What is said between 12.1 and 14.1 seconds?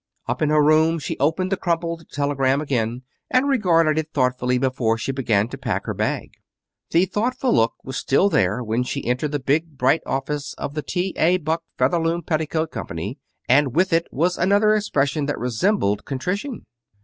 Petticoat Company. And with it